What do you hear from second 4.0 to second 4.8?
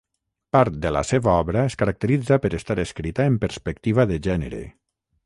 de gènere.